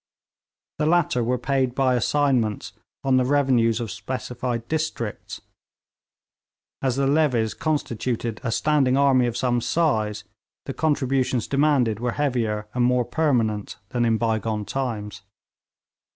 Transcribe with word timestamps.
The 0.79 0.87
latter 0.87 1.23
were 1.23 1.37
paid 1.37 1.75
by 1.75 1.93
assignments 1.93 2.73
on 3.03 3.17
the 3.17 3.23
revenues 3.23 3.79
of 3.79 3.91
specified 3.91 4.67
districts; 4.67 5.41
as 6.81 6.95
the 6.95 7.05
levies 7.05 7.53
constituted 7.53 8.41
a 8.43 8.51
standing 8.51 8.97
army 8.97 9.27
of 9.27 9.37
some 9.37 9.61
size, 9.61 10.23
the 10.65 10.73
contributions 10.73 11.45
demanded 11.47 11.99
were 11.99 12.13
heavier 12.13 12.67
and 12.73 12.83
more 12.83 13.05
permanent 13.05 13.77
than 13.89 14.03
in 14.03 14.17
bygone 14.17 14.65
times. 14.65 15.21